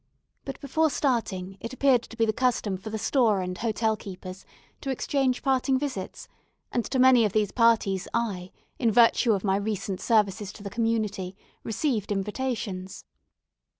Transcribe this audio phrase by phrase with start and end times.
[0.45, 4.47] But before starting, it appeared to be the custom for the store and hotel keepers
[4.81, 6.27] to exchange parting visits,
[6.71, 10.71] and to many of these parties I, in virtue of my recent services to the
[10.71, 13.05] community, received invitations.